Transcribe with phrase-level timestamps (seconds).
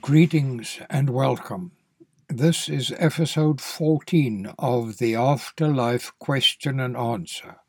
[0.00, 1.70] Greetings and welcome.
[2.28, 7.60] This is episode 14 of the Afterlife Question and Answer.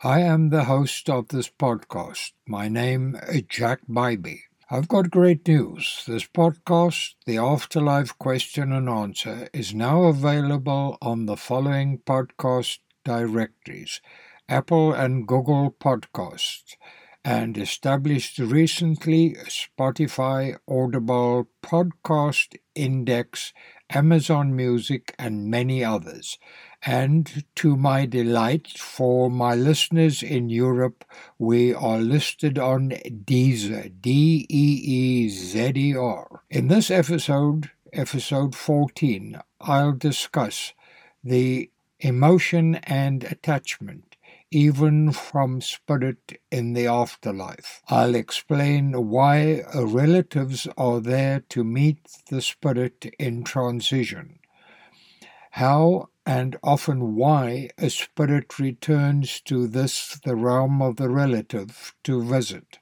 [0.00, 2.30] I am the host of this podcast.
[2.46, 4.42] My name is Jack Bybee.
[4.70, 6.04] I've got great news.
[6.06, 14.00] This podcast, The Afterlife Question and Answer, is now available on the following podcast directories
[14.48, 16.76] Apple and Google Podcasts
[17.24, 23.52] and established recently Spotify, Audible, Podcast Index,
[23.90, 26.38] Amazon Music, and many others.
[26.82, 31.04] And to my delight, for my listeners in Europe,
[31.38, 36.42] we are listed on Deezer, D E E Z E R.
[36.50, 40.74] In this episode, episode 14, I'll discuss
[41.22, 44.13] the emotion and attachment
[44.54, 47.82] even from spirit in the afterlife.
[47.88, 51.98] I'll explain why relatives are there to meet
[52.30, 54.38] the spirit in transition,
[55.52, 62.22] how and often why a spirit returns to this, the realm of the relative, to
[62.22, 62.78] visit.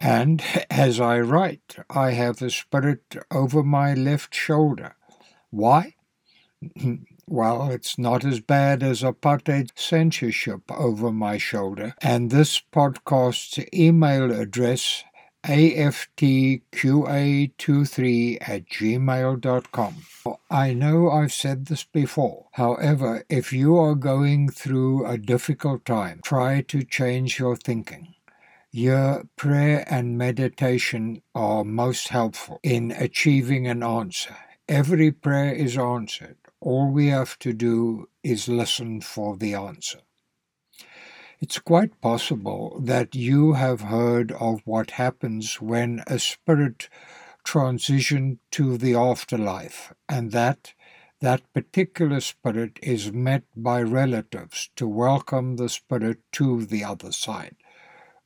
[0.00, 4.96] And as I write, I have a spirit over my left shoulder.
[5.50, 5.94] Why?
[7.28, 11.92] Well, it's not as bad as apartheid censorship over my shoulder.
[12.00, 15.02] And this podcast's email address,
[15.44, 19.94] aftqa23 at gmail.com.
[20.48, 22.46] I know I've said this before.
[22.52, 28.14] However, if you are going through a difficult time, try to change your thinking.
[28.70, 34.36] Your prayer and meditation are most helpful in achieving an answer.
[34.68, 36.36] Every prayer is answered.
[36.66, 40.00] All we have to do is listen for the answer.
[41.38, 46.88] It's quite possible that you have heard of what happens when a spirit
[47.44, 50.74] transitions to the afterlife, and that
[51.20, 57.54] that particular spirit is met by relatives to welcome the spirit to the other side.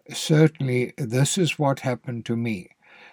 [0.08, 2.70] Certainly, this is what happened to me.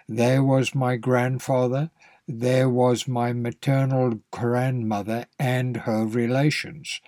[0.08, 1.90] There was my grandfather,
[2.28, 7.00] there was my maternal grandmother and her relations.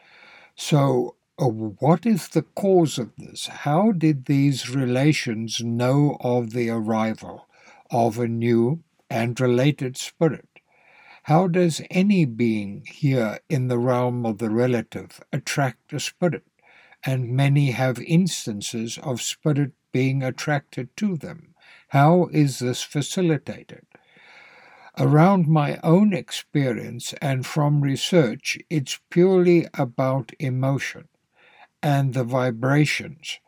[0.56, 3.46] So, uh, what is the cause of this?
[3.46, 7.46] How did these relations know of the arrival
[7.90, 10.48] of a new and related spirit?
[11.24, 16.44] How does any being here in the realm of the relative attract a spirit?
[17.04, 21.54] And many have instances of spirit being attracted to them.
[21.88, 23.86] How is this facilitated?
[24.98, 31.08] Around my own experience and from research, it's purely about emotion
[31.82, 33.38] and the vibrations.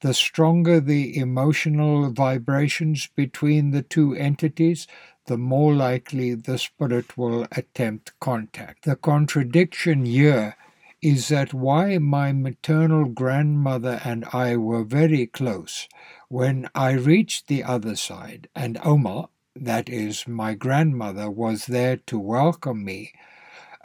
[0.00, 4.86] The stronger the emotional vibrations between the two entities,
[5.26, 8.84] the more likely the spirit will attempt contact.
[8.84, 10.56] The contradiction here
[11.02, 15.88] is that why my maternal grandmother and I were very close,
[16.28, 22.18] when I reached the other side and Oma, that is, my grandmother, was there to
[22.18, 23.12] welcome me,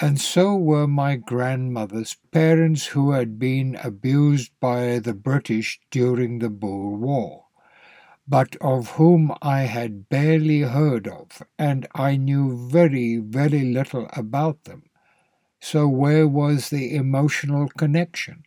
[0.01, 6.49] and so were my grandmother's parents who had been abused by the British during the
[6.49, 7.45] Boer War,
[8.27, 14.65] but of whom I had barely heard of, and I knew very, very little about
[14.65, 14.83] them.
[15.61, 18.43] So where was the emotional connection?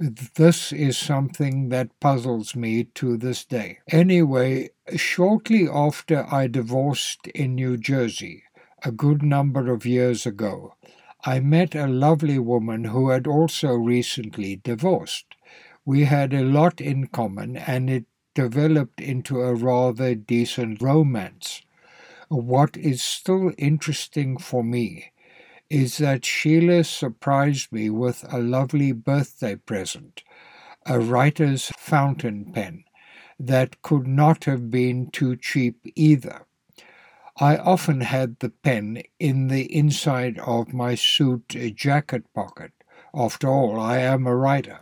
[0.00, 3.78] This is something that puzzles me to this day.
[3.88, 8.42] Anyway, shortly after I divorced in New Jersey,
[8.84, 10.74] a good number of years ago,
[11.24, 15.36] I met a lovely woman who had also recently divorced.
[15.84, 21.62] We had a lot in common and it developed into a rather decent romance.
[22.28, 25.12] What is still interesting for me
[25.70, 30.22] is that Sheila surprised me with a lovely birthday present,
[30.86, 32.84] a writer's fountain pen
[33.38, 36.46] that could not have been too cheap either.
[37.38, 42.72] I often had the pen in the inside of my suit jacket pocket.
[43.14, 44.80] After all, I am a writer.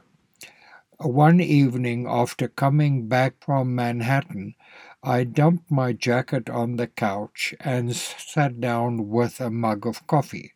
[0.98, 4.54] One evening after coming back from Manhattan,
[5.02, 10.52] I dumped my jacket on the couch and sat down with a mug of coffee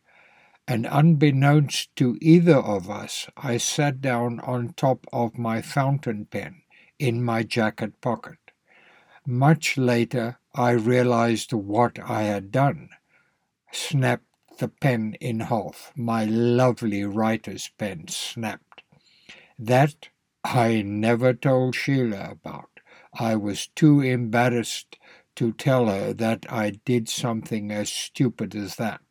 [0.71, 6.61] and unbeknownst to either of us, I sat down on top of my fountain pen
[6.97, 8.37] in my jacket pocket.
[9.25, 12.87] Much later, I realized what I had done.
[13.73, 14.23] Snapped
[14.59, 15.91] the pen in half.
[15.93, 18.81] My lovely writer's pen snapped.
[19.59, 20.07] That
[20.45, 22.79] I never told Sheila about.
[23.13, 24.97] I was too embarrassed
[25.35, 29.01] to tell her that I did something as stupid as that.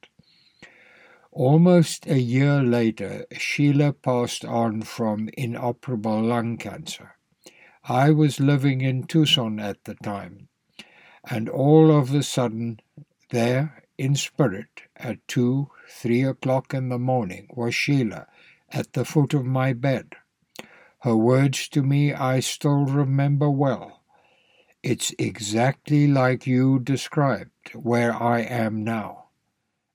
[1.33, 7.15] Almost a year later, Sheila passed on from inoperable lung cancer.
[7.85, 10.49] I was living in Tucson at the time,
[11.29, 12.81] and all of a sudden,
[13.31, 18.27] there in spirit, at two, three o'clock in the morning, was Sheila
[18.71, 20.17] at the foot of my bed.
[21.03, 24.03] Her words to me I still remember well.
[24.83, 29.27] It's exactly like you described where I am now.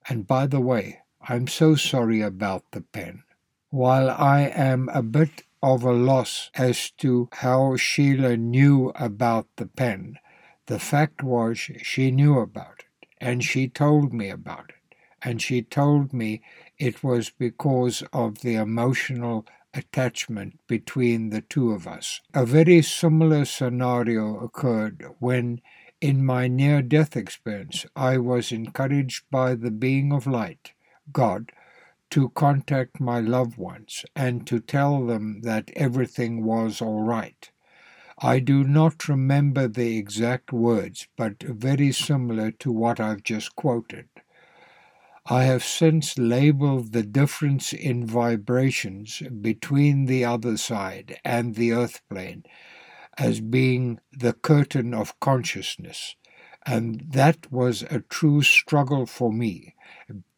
[0.08, 3.24] And by the way, I'm so sorry about the pen.
[3.72, 9.66] While I am a bit of a loss as to how Sheila knew about the
[9.66, 10.20] pen,
[10.68, 15.64] the fact was she knew about it, and she told me about it, and she
[15.64, 16.44] told me
[16.78, 22.22] it was because of the emotional attachment between the two of us.
[22.36, 25.60] A very similar scenario occurred when,
[26.00, 30.74] in my near death experience, I was encouraged by the being of light
[31.12, 31.52] God
[32.12, 37.52] to contact my loved ones and to tell them that everything was all right.
[38.20, 44.08] I do not remember the exact words, but very similar to what I've just quoted.
[45.26, 52.02] I have since labeled the difference in vibrations between the other side and the earth
[52.10, 52.44] plane
[53.18, 56.16] as being the curtain of consciousness,
[56.66, 59.76] and that was a true struggle for me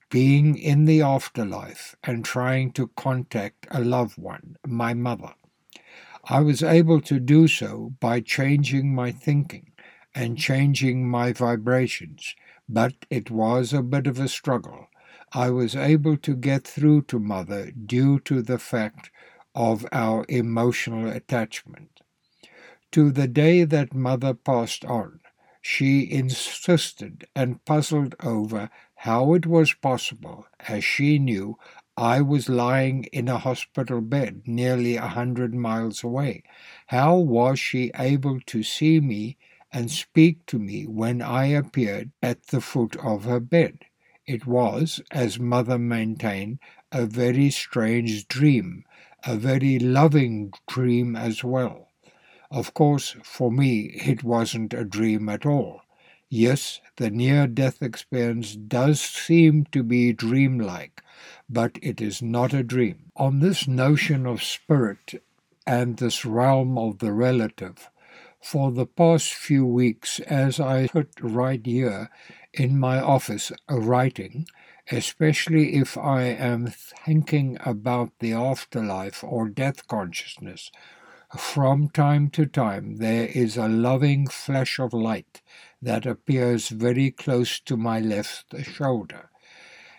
[0.10, 5.34] being in the afterlife and trying to contact a loved one, my mother.
[6.26, 9.72] I was able to do so by changing my thinking
[10.14, 12.36] and changing my vibrations,
[12.68, 14.88] but it was a bit of a struggle.
[15.34, 19.12] I was able to get through to Mother due to the fact
[19.54, 22.02] of our emotional attachment.
[22.94, 25.20] To the day that Mother passed on,
[25.62, 28.70] she insisted and puzzled over
[29.02, 31.58] how it was possible, as she knew,
[31.96, 36.44] I was lying in a hospital bed nearly a hundred miles away.
[36.88, 39.38] How was she able to see me
[39.72, 43.86] and speak to me when I appeared at the foot of her bed?
[44.26, 46.60] It was, as Mother maintained,
[46.92, 48.84] a very strange dream,
[49.26, 51.90] a very loving dream as well.
[52.52, 55.82] Of course, for me, it wasn't a dream at all.
[56.30, 61.02] Yes, the near death experience does seem to be dreamlike,
[61.50, 63.12] but it is not a dream.
[63.16, 65.24] On this notion of spirit
[65.66, 67.90] and this realm of the relative,
[68.42, 72.10] for the past few weeks, as I sit right here
[72.54, 74.48] in my office writing,
[74.92, 80.72] especially if I am thinking about the afterlife or death consciousness,
[81.36, 85.42] from time to time there is a loving flash of light
[85.82, 89.30] that appears very close to my left shoulder.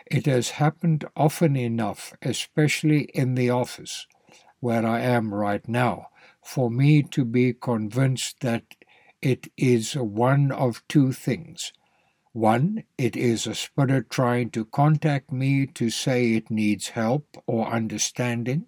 [0.07, 4.07] It has happened often enough, especially in the office,
[4.61, 6.09] where I am right now,
[6.43, 8.65] for me to be convinced that
[9.21, 11.73] it is one of two things.
[12.33, 17.67] One, it is a spirit trying to contact me to say it needs help or
[17.67, 18.67] understanding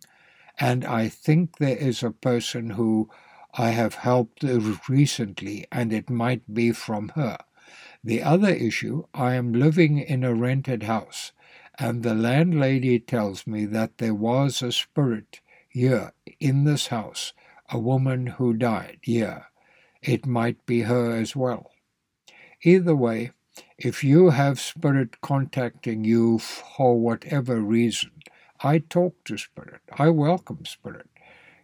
[0.61, 3.09] and I think there is a person who
[3.55, 4.45] I have helped
[4.89, 7.39] recently, and it might be from her.
[8.05, 11.33] The other issue I am living in a rented house,
[11.79, 17.33] and the landlady tells me that there was a spirit here in this house,
[17.71, 19.47] a woman who died here.
[20.03, 21.73] It might be her as well.
[22.63, 23.33] Either way,
[23.79, 28.11] if you have spirit contacting you for whatever reason,
[28.63, 29.81] I talk to spirit.
[29.99, 31.09] I welcome spirit.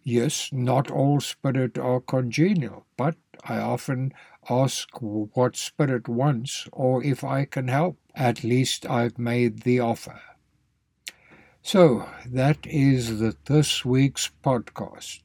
[0.02, 4.14] Yes, not all spirit are congenial, but I often
[4.48, 7.98] ask what spirit wants or if I can help.
[8.14, 10.20] At least I've made the offer.
[11.60, 15.20] So, that is the, this week's podcast.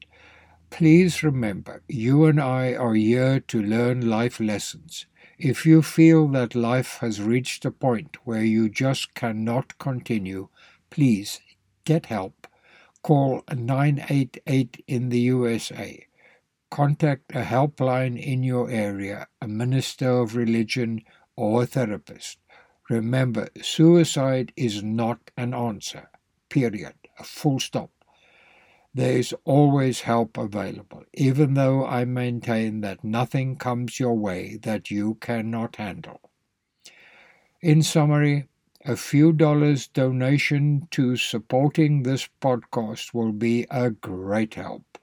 [0.68, 5.06] Please remember, you and I are here to learn life lessons.
[5.38, 10.48] If you feel that life has reached a point where you just cannot continue,
[10.90, 11.40] please
[11.84, 12.46] Get help.
[13.02, 16.06] Call 988 in the USA.
[16.70, 21.02] Contact a helpline in your area, a minister of religion,
[21.36, 22.38] or a therapist.
[22.88, 26.08] Remember, suicide is not an answer.
[26.48, 26.94] Period.
[27.18, 27.90] A full stop.
[28.94, 34.90] There is always help available, even though I maintain that nothing comes your way that
[34.90, 36.20] you cannot handle.
[37.62, 38.48] In summary,
[38.84, 44.98] a few dollars donation to supporting this podcast will be a great help.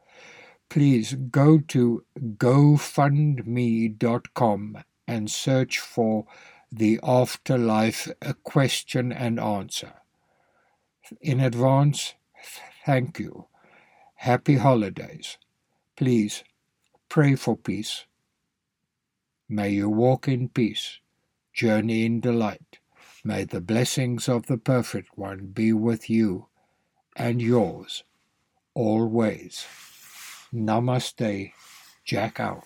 [0.70, 3.48] Please go to gofundme.com
[5.08, 6.26] and search for
[6.72, 8.12] the afterlife
[8.44, 9.94] question and answer.
[11.22, 12.14] In advance,
[12.86, 13.48] thank you.
[14.16, 15.38] Happy holidays.
[15.96, 16.44] Please
[17.08, 18.06] pray for peace.
[19.48, 21.00] May you walk in peace,
[21.54, 22.79] journey in delight.
[23.24, 26.48] May the blessings of the Perfect One be with you
[27.16, 28.04] and yours
[28.74, 29.66] always.
[30.54, 31.52] Namaste.
[32.06, 32.64] Jack out.